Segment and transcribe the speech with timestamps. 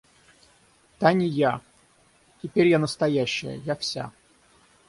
[0.97, 1.59] Та не я.
[2.41, 4.11] Теперь я настоящая, я вся.